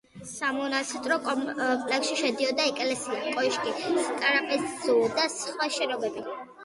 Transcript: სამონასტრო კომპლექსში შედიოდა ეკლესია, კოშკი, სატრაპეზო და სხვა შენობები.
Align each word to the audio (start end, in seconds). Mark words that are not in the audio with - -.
სამონასტრო 0.27 1.17
კომპლექსში 1.27 2.17
შედიოდა 2.23 2.65
ეკლესია, 2.71 3.19
კოშკი, 3.35 3.75
სატრაპეზო 4.09 4.97
და 5.21 5.27
სხვა 5.37 5.69
შენობები. 5.77 6.27